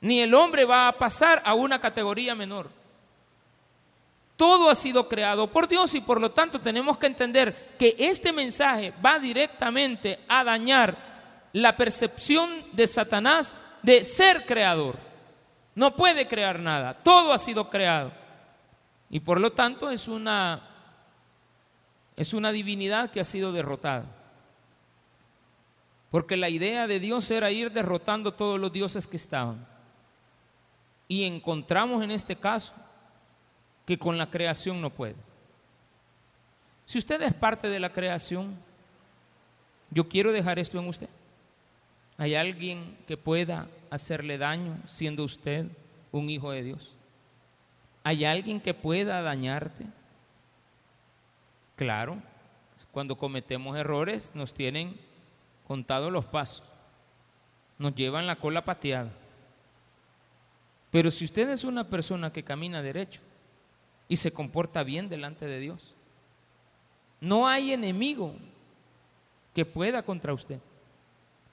[0.00, 2.70] Ni el hombre va a pasar a una categoría menor.
[4.36, 8.32] Todo ha sido creado por Dios y por lo tanto tenemos que entender que este
[8.32, 10.94] mensaje va directamente a dañar
[11.54, 14.98] la percepción de Satanás de ser creador.
[15.74, 18.12] No puede crear nada, todo ha sido creado.
[19.10, 20.76] Y por lo tanto es una
[22.16, 24.06] es una divinidad que ha sido derrotada.
[26.10, 29.66] Porque la idea de Dios era ir derrotando todos los dioses que estaban.
[31.08, 32.74] Y encontramos en este caso
[33.84, 35.16] que con la creación no puede.
[36.86, 38.56] Si usted es parte de la creación,
[39.90, 41.08] yo quiero dejar esto en usted.
[42.16, 45.66] ¿Hay alguien que pueda hacerle daño siendo usted
[46.12, 46.95] un hijo de Dios?
[48.06, 49.84] ¿Hay alguien que pueda dañarte?
[51.74, 52.22] Claro,
[52.92, 54.96] cuando cometemos errores nos tienen
[55.66, 56.62] contados los pasos,
[57.78, 59.10] nos llevan la cola pateada.
[60.92, 63.22] Pero si usted es una persona que camina derecho,
[64.06, 65.96] y se comporta bien delante de Dios.
[67.20, 68.36] No hay enemigo
[69.52, 70.60] que pueda contra usted.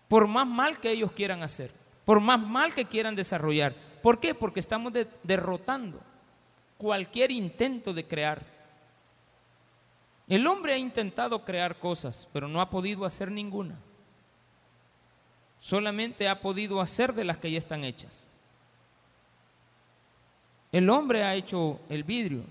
[0.07, 1.71] Por más mal que ellos quieran hacer,
[2.05, 3.73] por más mal que quieran desarrollar.
[4.03, 4.35] ¿Por qué?
[4.35, 6.12] Porque estamos derrotando
[6.83, 8.41] cualquier intento de crear.
[10.27, 13.79] El hombre ha intentado crear cosas, pero no ha podido hacer ninguna.
[15.61, 18.29] Solamente ha podido hacer de las que ya están hechas.
[20.73, 22.43] El hombre ha hecho el vidrio,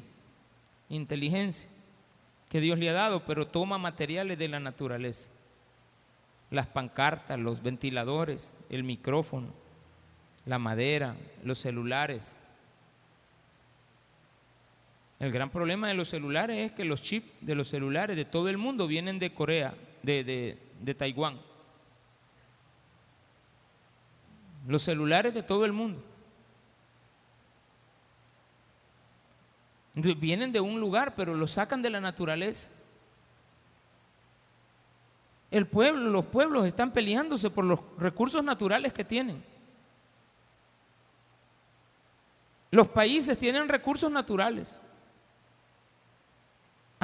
[0.89, 1.69] inteligencia
[2.49, 5.31] que Dios le ha dado, pero toma materiales de la naturaleza.
[6.51, 9.49] Las pancartas, los ventiladores, el micrófono,
[10.47, 12.39] la madera, los celulares.
[15.23, 18.49] El gran problema de los celulares es que los chips de los celulares de todo
[18.49, 21.41] el mundo vienen de Corea, de, de Taiwán.
[24.67, 26.03] Los celulares de todo el mundo.
[29.95, 32.73] vienen de un lugar, pero lo sacan de la naturaleza.
[35.53, 39.45] El pueblo, los pueblos están peleándose por los recursos naturales que tienen.
[42.73, 44.83] Los países tienen recursos naturales.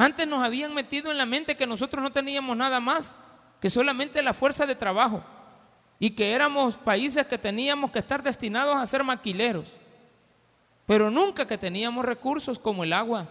[0.01, 3.17] Antes nos habían metido en la mente que nosotros no teníamos nada más
[3.61, 5.25] que solamente la fuerza de trabajo
[5.99, 9.77] y que éramos países que teníamos que estar destinados a ser maquileros
[10.89, 13.29] pero nunca que teníamos recursos como el agua,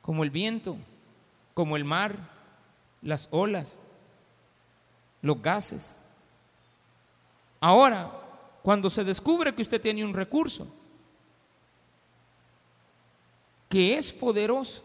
[0.00, 0.76] como el viento,
[1.54, 2.16] como el mar,
[3.02, 3.80] las olas,
[5.22, 5.98] los gases.
[7.58, 8.12] Ahora,
[8.62, 10.68] cuando se descubre que usted tiene un recurso
[13.68, 14.84] que es poderoso,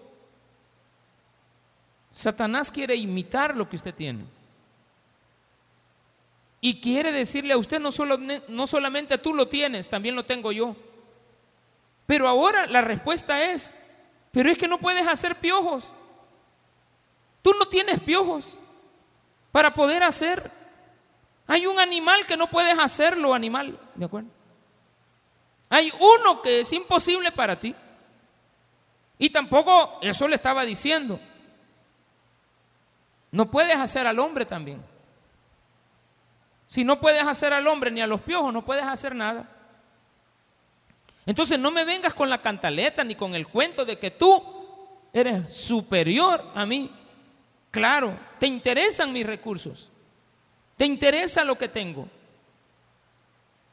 [2.16, 4.24] Satanás quiere imitar lo que usted tiene.
[6.62, 10.54] Y quiere decirle a usted, no, solo, no solamente tú lo tienes, también lo tengo
[10.54, 10.78] yo.
[12.06, 13.76] Pero ahora la respuesta es,
[14.32, 15.92] pero es que no puedes hacer piojos.
[17.42, 18.60] Tú no tienes piojos
[19.52, 20.50] para poder hacer.
[21.48, 24.30] Hay un animal que no puedes hacerlo, animal, ¿de acuerdo?
[25.68, 27.76] Hay uno que es imposible para ti.
[29.20, 31.20] Y tampoco eso le estaba diciendo.
[33.36, 34.82] No puedes hacer al hombre también.
[36.68, 39.50] Si no puedes hacer al hombre ni a los piojos, no puedes hacer nada.
[41.26, 44.42] Entonces no me vengas con la cantaleta ni con el cuento de que tú
[45.12, 46.90] eres superior a mí.
[47.72, 49.92] Claro, te interesan mis recursos.
[50.78, 52.08] Te interesa lo que tengo.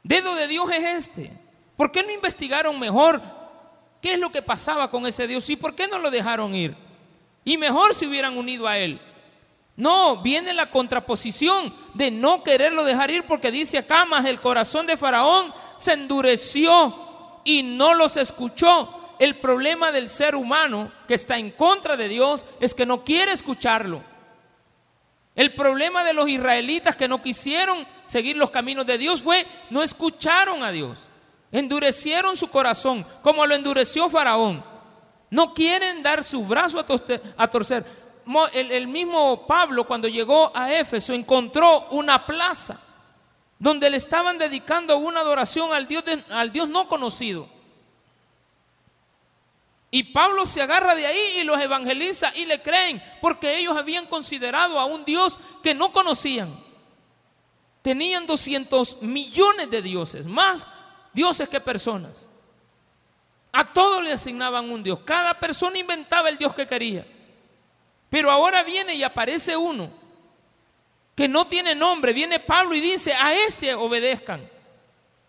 [0.03, 1.31] Dedo de Dios es este.
[1.77, 3.21] ¿Por qué no investigaron mejor
[4.01, 6.75] qué es lo que pasaba con ese Dios y por qué no lo dejaron ir?
[7.45, 8.99] Y mejor si hubieran unido a Él.
[9.75, 14.85] No, viene la contraposición de no quererlo dejar ir porque dice acá, más el corazón
[14.85, 19.15] de Faraón se endureció y no los escuchó.
[19.19, 23.31] El problema del ser humano que está en contra de Dios es que no quiere
[23.31, 24.03] escucharlo.
[25.35, 29.81] El problema de los israelitas que no quisieron seguir los caminos de Dios fue no
[29.81, 31.09] escucharon a Dios.
[31.51, 34.63] Endurecieron su corazón como lo endureció Faraón.
[35.31, 38.02] No quieren dar su brazo a torcer.
[38.53, 42.79] El, mismo Pablo cuando llegó a Éfeso encontró una plaza
[43.59, 47.49] donde le estaban dedicando una adoración al Dios, al Dios no conocido.
[49.91, 54.07] Y Pablo se agarra de ahí y los evangeliza y le creen porque ellos habían
[54.07, 56.63] considerado a un Dios que no conocían.
[57.83, 60.65] Tenían 200 millones de dioses, más
[61.13, 62.27] dioses que personas.
[63.51, 64.99] A todos le asignaban un Dios.
[65.05, 67.05] Cada persona inventaba el Dios que quería.
[68.13, 69.89] Pero ahora viene y aparece uno
[71.15, 72.13] que no tiene nombre.
[72.13, 74.47] Viene Pablo y dice, a este obedezcan.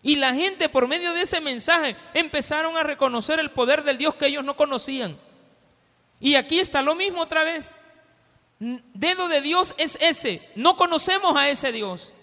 [0.03, 4.13] Y la gente por medio de ese mensaje empezaron a reconocer el poder del Dios
[4.13, 5.17] que ellos no conocían.
[6.19, 7.75] Y aquí está lo mismo otra vez.
[8.59, 10.47] Dedo de Dios es ese.
[10.53, 12.13] No conocemos a ese Dios.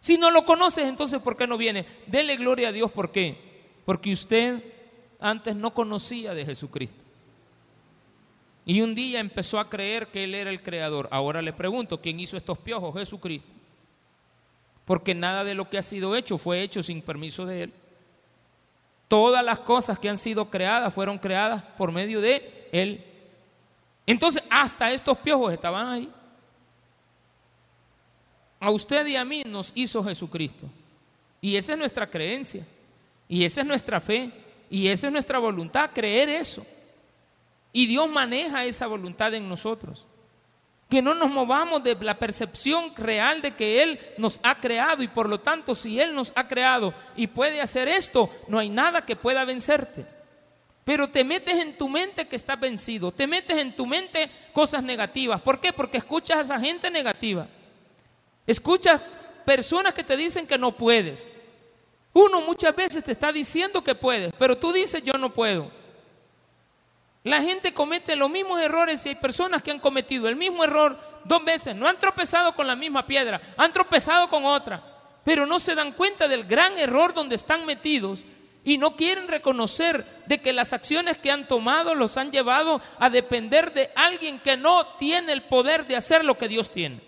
[0.00, 1.86] Si no lo conoces, entonces ¿por qué no viene?
[2.08, 2.90] Dele gloria a Dios.
[2.90, 3.70] ¿Por qué?
[3.84, 4.60] Porque usted
[5.20, 7.09] antes no conocía de Jesucristo.
[8.70, 11.08] Y un día empezó a creer que Él era el creador.
[11.10, 12.96] Ahora le pregunto, ¿quién hizo estos piojos?
[12.96, 13.52] Jesucristo.
[14.84, 17.72] Porque nada de lo que ha sido hecho fue hecho sin permiso de Él.
[19.08, 23.04] Todas las cosas que han sido creadas fueron creadas por medio de Él.
[24.06, 26.08] Entonces, hasta estos piojos estaban ahí.
[28.60, 30.68] A usted y a mí nos hizo Jesucristo.
[31.40, 32.64] Y esa es nuestra creencia.
[33.28, 34.30] Y esa es nuestra fe.
[34.70, 36.64] Y esa es nuestra voluntad, creer eso.
[37.72, 40.06] Y Dios maneja esa voluntad en nosotros.
[40.88, 45.08] Que no nos movamos de la percepción real de que Él nos ha creado y
[45.08, 49.06] por lo tanto si Él nos ha creado y puede hacer esto, no hay nada
[49.06, 50.04] que pueda vencerte.
[50.84, 54.82] Pero te metes en tu mente que estás vencido, te metes en tu mente cosas
[54.82, 55.40] negativas.
[55.40, 55.72] ¿Por qué?
[55.72, 57.46] Porque escuchas a esa gente negativa.
[58.44, 59.00] Escuchas
[59.44, 61.30] personas que te dicen que no puedes.
[62.12, 65.70] Uno muchas veces te está diciendo que puedes, pero tú dices yo no puedo.
[67.22, 70.98] La gente comete los mismos errores y hay personas que han cometido el mismo error
[71.24, 71.76] dos veces.
[71.76, 74.82] No han tropezado con la misma piedra, han tropezado con otra,
[75.22, 78.24] pero no se dan cuenta del gran error donde están metidos
[78.64, 83.10] y no quieren reconocer de que las acciones que han tomado los han llevado a
[83.10, 87.00] depender de alguien que no tiene el poder de hacer lo que Dios tiene.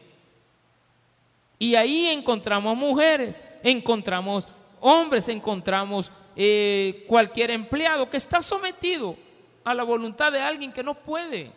[1.59, 4.47] Y ahí encontramos mujeres, encontramos
[4.81, 9.17] hombres, encontramos eh, cualquier empleado que está sometido
[9.65, 11.53] a la voluntad de alguien que no puede.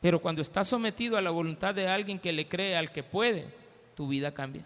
[0.00, 3.46] Pero cuando estás sometido a la voluntad de alguien que le cree al que puede,
[3.94, 4.64] tu vida cambia.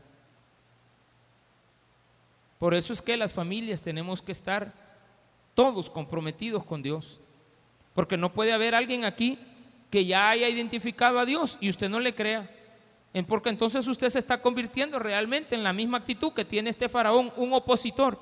[2.59, 4.73] Por eso es que las familias tenemos que estar
[5.55, 7.21] todos comprometidos con Dios.
[7.95, 9.39] Porque no puede haber alguien aquí
[9.91, 12.51] que ya haya identificado a Dios y usted no le crea.
[13.27, 17.33] Porque entonces usted se está convirtiendo realmente en la misma actitud que tiene este faraón,
[17.37, 18.19] un opositor.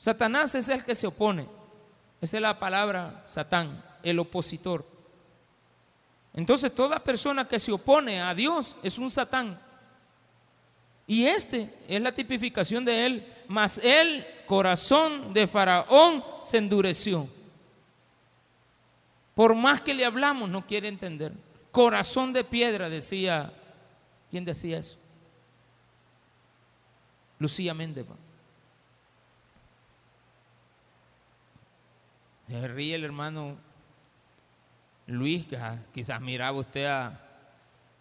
[0.00, 1.46] Satanás es el que se opone.
[2.22, 4.82] Esa es la palabra Satán, el opositor.
[6.32, 9.60] Entonces toda persona que se opone a Dios es un Satán.
[11.06, 13.34] Y este es la tipificación de él.
[13.46, 17.28] Mas el corazón de Faraón se endureció.
[19.34, 21.34] Por más que le hablamos, no quiere entender.
[21.70, 23.52] Corazón de piedra, decía.
[24.30, 24.96] ¿Quién decía eso?
[27.38, 28.06] Lucía Méndez.
[32.50, 33.56] Se ríe el hermano
[35.06, 35.46] Luis,
[35.94, 37.16] quizás miraba usted a,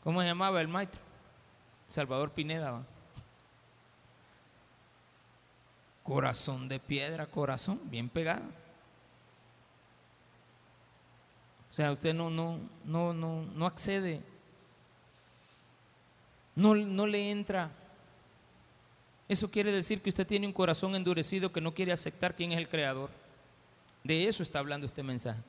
[0.03, 0.99] ¿cómo se llamaba el maestro?
[1.87, 2.83] Salvador Pineda.
[6.01, 8.41] Corazón de piedra, corazón, bien pegado.
[11.69, 14.19] O sea, usted no, no, no, no, no accede.
[16.55, 17.69] No, no le entra.
[19.27, 22.57] Eso quiere decir que usted tiene un corazón endurecido que no quiere aceptar quién es
[22.57, 23.28] el creador.
[24.03, 25.39] De eso está hablando este mensaje.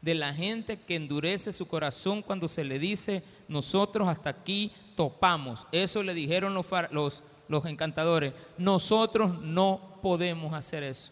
[0.00, 5.66] De la gente que endurece su corazón cuando se le dice, nosotros hasta aquí topamos.
[5.72, 8.34] Eso le dijeron los, los, los encantadores.
[8.58, 11.10] Nosotros no podemos hacer eso.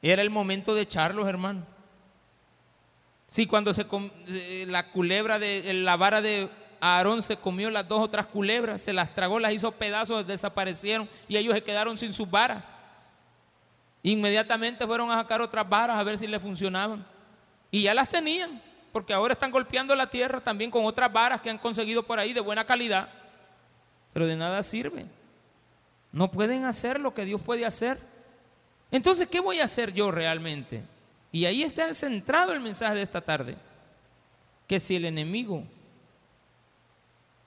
[0.00, 1.64] Era el momento de echarlos, hermano.
[3.26, 3.86] Sí, cuando se
[4.28, 6.48] eh, la culebra de la vara de
[6.80, 11.36] Aarón se comió las dos otras culebras, se las tragó, las hizo pedazos, desaparecieron y
[11.36, 12.70] ellos se quedaron sin sus varas.
[14.06, 17.06] Inmediatamente fueron a sacar otras varas a ver si le funcionaban.
[17.70, 18.60] Y ya las tenían,
[18.92, 22.34] porque ahora están golpeando la tierra también con otras varas que han conseguido por ahí
[22.34, 23.08] de buena calidad.
[24.12, 25.06] Pero de nada sirve.
[26.12, 27.98] No pueden hacer lo que Dios puede hacer.
[28.90, 30.84] Entonces, ¿qué voy a hacer yo realmente?
[31.32, 33.56] Y ahí está centrado el mensaje de esta tarde.
[34.66, 35.64] Que si el enemigo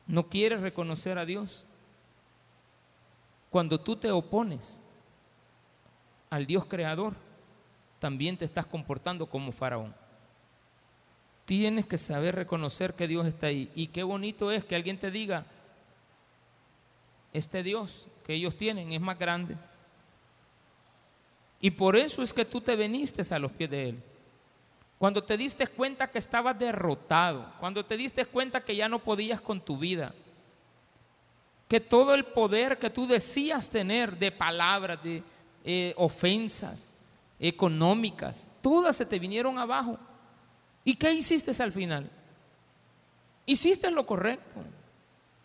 [0.07, 1.67] no quiere reconocer a Dios,
[3.51, 4.81] cuando tú te opones
[6.29, 7.13] al Dios creador,
[7.99, 9.93] también te estás comportando como faraón.
[11.45, 13.71] Tienes que saber reconocer que Dios está ahí.
[13.73, 15.45] Y qué bonito es que alguien te diga,
[17.33, 19.55] este Dios que ellos tienen es más grande.
[21.59, 24.03] Y por eso es que tú te veniste a los pies de Él.
[24.97, 29.39] Cuando te diste cuenta que estabas derrotado, cuando te diste cuenta que ya no podías
[29.39, 30.13] con tu vida,
[31.67, 35.21] que todo el poder que tú decías tener de palabras, de,
[35.69, 36.93] eh, ofensas
[37.37, 39.99] económicas, todas se te vinieron abajo.
[40.85, 42.09] ¿Y qué hiciste al final?
[43.45, 44.61] Hiciste lo correcto.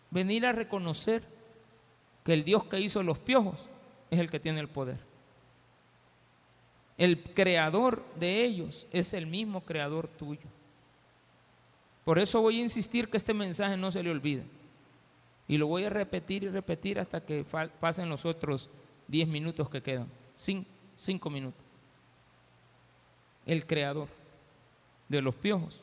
[0.09, 1.23] Venir a reconocer
[2.23, 3.67] que el Dios que hizo los piojos
[4.09, 4.97] es el que tiene el poder.
[6.97, 10.47] El creador de ellos es el mismo creador tuyo.
[12.05, 14.45] Por eso voy a insistir que este mensaje no se le olvide.
[15.49, 17.45] Y lo voy a repetir y repetir hasta que
[17.81, 18.69] pasen los otros
[19.13, 21.61] 10 minutos que quedan, 5 minutos.
[23.45, 24.07] El creador
[25.07, 25.79] de los piojos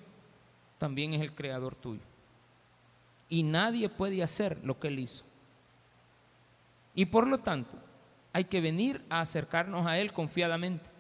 [0.78, 2.01] también es el creador tuyo.
[3.28, 5.24] Y nadie puede hacer lo que él hizo.
[6.93, 7.78] Y por lo tanto,
[8.33, 10.91] hay que venir a acercarnos a él confiadamente.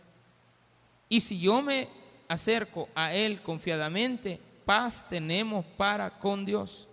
[1.08, 1.88] Y si yo me
[2.28, 6.86] acerco a él confiadamente, paz tenemos para con Dios.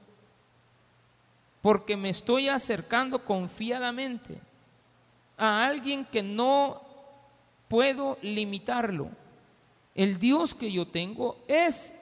[1.61, 4.46] Porque me estoy acercando confiadamente
[5.37, 6.81] a alguien que no
[7.67, 9.09] puedo limitarlo.
[9.93, 11.93] El Dios que yo tengo es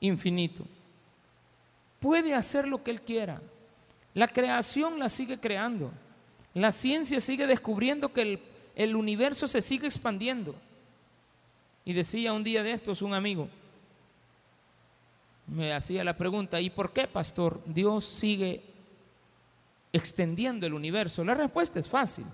[0.00, 0.64] infinito.
[2.00, 3.40] Puede hacer lo que Él quiera.
[4.14, 5.90] La creación la sigue creando.
[6.54, 8.40] La ciencia sigue descubriendo que el,
[8.76, 10.54] el universo se sigue expandiendo.
[11.84, 13.48] Y decía un día de estos un amigo,
[15.46, 18.62] me hacía la pregunta, ¿y por qué, pastor, Dios sigue
[19.92, 21.22] extendiendo el universo?
[21.24, 22.24] La respuesta es fácil.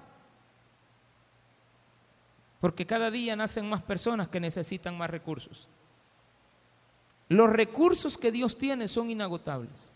[2.61, 5.69] Porque cada día nacen más personas que necesitan más recursos.
[7.29, 9.91] Los recursos que Dios tiene son inagotables.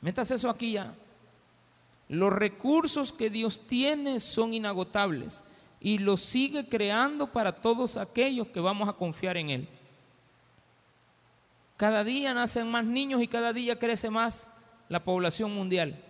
[0.00, 0.94] Metas eso aquí ya.
[2.08, 5.44] Los recursos que Dios tiene son inagotables
[5.80, 9.68] y los sigue creando para todos aquellos que vamos a confiar en Él.
[11.76, 14.48] Cada día nacen más niños y cada día crece más
[14.88, 16.02] la población mundial.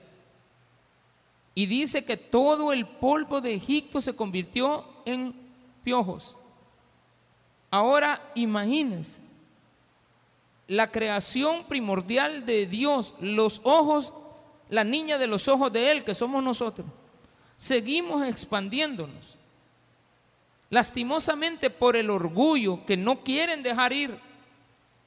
[1.59, 5.35] Y dice que todo el polvo de Egipto se convirtió en
[5.83, 6.37] piojos.
[7.71, 9.21] Ahora imagínense,
[10.69, 14.15] la creación primordial de Dios, los ojos,
[14.69, 16.87] la niña de los ojos de Él, que somos nosotros,
[17.57, 19.39] seguimos expandiéndonos.
[20.69, 24.21] Lastimosamente por el orgullo que no quieren dejar ir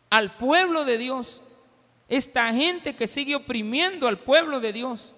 [0.10, 1.44] al pueblo de Dios,
[2.08, 5.14] esta gente que sigue oprimiendo al pueblo de Dios,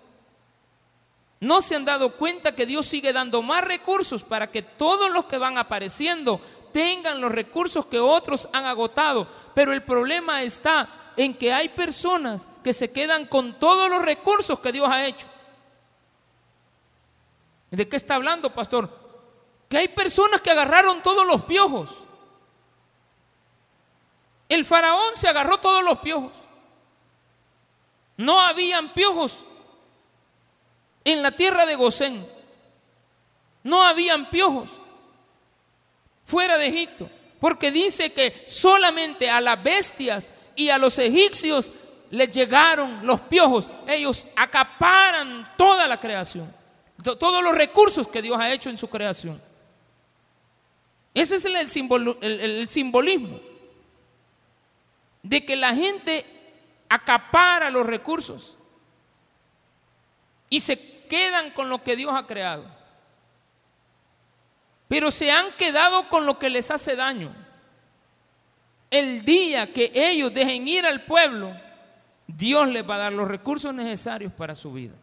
[1.42, 5.26] no se han dado cuenta que Dios sigue dando más recursos para que todos los
[5.26, 6.40] que van apareciendo
[6.72, 9.28] tengan los recursos que otros han agotado.
[9.56, 14.60] Pero el problema está en que hay personas que se quedan con todos los recursos
[14.60, 15.26] que Dios ha hecho.
[17.72, 18.88] ¿De qué está hablando, pastor?
[19.68, 21.90] Que hay personas que agarraron todos los piojos
[24.48, 26.34] El faraón se agarró todos los piojos.
[28.16, 29.46] No habían piojos
[31.04, 32.28] en la tierra de Gosén.
[33.64, 34.80] No habían piojos
[36.26, 37.10] fuera de Egipto.
[37.40, 41.72] Porque dice que solamente a las bestias y a los egipcios
[42.12, 43.68] les llegaron los piojos.
[43.88, 46.54] Ellos acaparan toda la creación.
[47.04, 49.42] Todos los recursos que Dios ha hecho en su creación.
[51.14, 53.40] Ese es el, simbolismo
[55.24, 56.26] de que la gente
[56.88, 58.56] acapara los recursos
[60.50, 62.64] y se quedan con lo que Dios ha creado.
[64.88, 67.36] Pero se han quedado con lo que les hace daño.
[68.90, 71.54] El día que ellos dejen ir al pueblo,
[72.28, 74.94] Dios les va a dar los recursos necesarios para su vida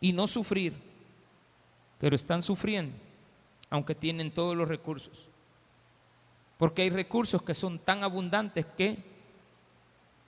[0.00, 0.72] y no sufrir.
[1.98, 2.96] Pero están sufriendo
[3.70, 5.26] aunque tienen todos los recursos.
[6.58, 9.02] Porque hay recursos que son tan abundantes que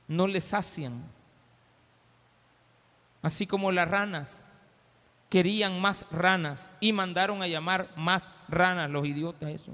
[0.09, 1.01] no les sacian.
[3.22, 4.47] Así como las ranas
[5.31, 9.72] querían más ranas y mandaron a llamar más ranas los idiotas eso.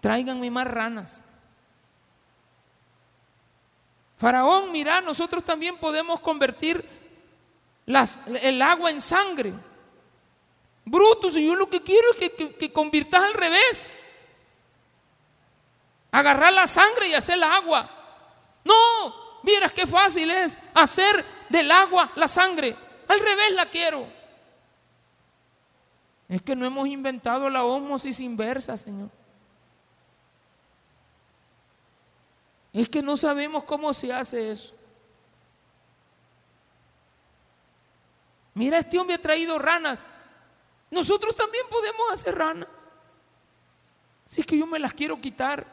[0.00, 1.24] Tráiganme más ranas.
[4.18, 6.84] Faraón, mira, nosotros también podemos convertir
[7.86, 9.52] el agua en sangre.
[10.84, 14.00] Bruto, si yo lo que quiero es que, que, convirtas al revés.
[16.10, 17.88] Agarrar la sangre y hacer la agua.
[18.64, 22.76] No, miras qué fácil es hacer del agua la sangre.
[23.08, 24.06] Al revés la quiero.
[26.28, 29.10] Es que no hemos inventado la osmosis inversa, Señor.
[32.72, 34.74] Es que no sabemos cómo se hace eso.
[38.54, 40.02] Mira, este hombre ha traído ranas.
[40.90, 42.68] Nosotros también podemos hacer ranas.
[44.24, 45.66] Si es que yo me las quiero quitar.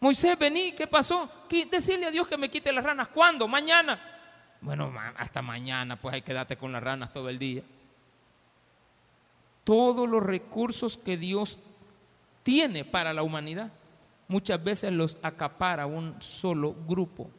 [0.00, 1.30] Moisés, vení, ¿qué pasó?
[1.70, 3.08] Decirle a Dios que me quite las ranas.
[3.08, 3.46] ¿Cuándo?
[3.48, 4.13] Mañana.
[4.64, 7.62] Bueno, hasta mañana, pues hay que darte con las ranas todo el día.
[9.62, 11.58] Todos los recursos que Dios
[12.42, 13.70] tiene para la humanidad,
[14.26, 17.30] muchas veces los acapara un solo grupo,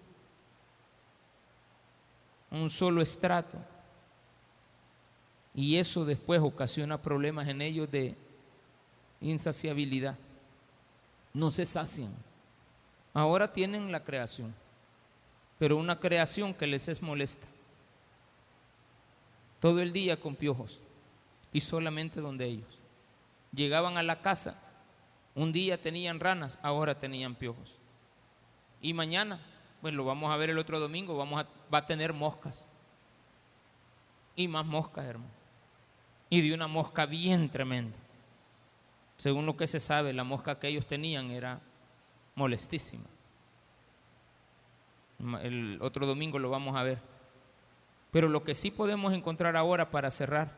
[2.51, 3.57] un solo estrato.
[5.55, 8.15] Y eso después ocasiona problemas en ellos de
[9.19, 10.15] insaciabilidad.
[11.33, 12.13] No se sacian.
[13.15, 14.53] Ahora tienen la creación,
[15.57, 17.47] pero una creación que les es molesta.
[19.59, 20.81] Todo el día con piojos
[21.51, 22.79] y solamente donde ellos.
[23.53, 24.59] Llegaban a la casa,
[25.33, 27.75] un día tenían ranas, ahora tenían piojos.
[28.81, 29.39] Y mañana,
[29.81, 32.69] pues lo vamos a ver el otro domingo, vamos a, va a tener moscas.
[34.35, 35.35] Y más moscas, hermano
[36.29, 37.97] y de una mosca bien tremenda.
[39.17, 41.61] Según lo que se sabe, la mosca que ellos tenían era
[42.35, 43.05] molestísima.
[45.19, 46.99] El otro domingo lo vamos a ver.
[48.11, 50.51] Pero lo que sí podemos encontrar ahora para cerrar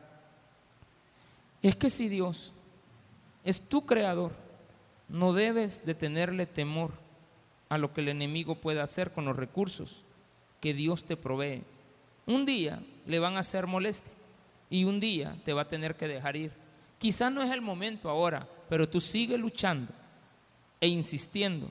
[1.62, 2.52] es que si Dios
[3.44, 4.32] es tu creador,
[5.08, 6.92] no debes de tenerle temor
[7.68, 10.04] a lo que el enemigo pueda hacer con los recursos
[10.60, 11.62] que Dios te provee.
[12.26, 14.12] Un día le van a hacer molestia
[14.70, 16.52] y un día te va a tener que dejar ir.
[16.98, 19.92] Quizás no es el momento ahora, pero tú sigue luchando
[20.80, 21.68] e insistiendo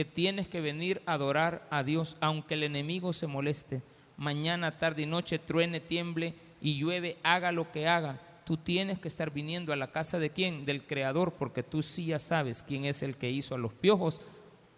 [0.00, 3.82] que tienes que venir a adorar a Dios, aunque el enemigo se moleste.
[4.16, 6.32] Mañana, tarde y noche truene, tiemble
[6.62, 8.18] y llueve, haga lo que haga.
[8.46, 10.64] Tú tienes que estar viniendo a la casa de quién?
[10.64, 14.22] Del Creador, porque tú sí ya sabes quién es el que hizo a los piojos,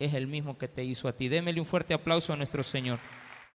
[0.00, 1.28] es el mismo que te hizo a ti.
[1.28, 2.98] Démele un fuerte aplauso a nuestro Señor.